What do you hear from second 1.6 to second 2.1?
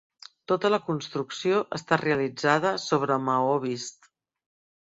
està